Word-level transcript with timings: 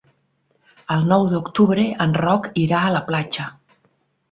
El 0.95 1.05
nou 1.11 1.25
d'octubre 1.33 1.85
en 2.07 2.17
Roc 2.23 2.51
irà 2.65 2.83
a 2.87 2.91
la 2.99 3.05
platja. 3.13 3.49